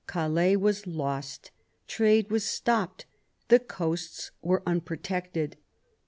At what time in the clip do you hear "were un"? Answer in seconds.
4.41-4.81